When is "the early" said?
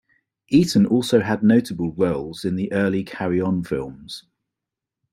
2.55-3.03